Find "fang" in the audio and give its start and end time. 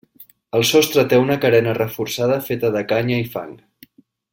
3.37-3.57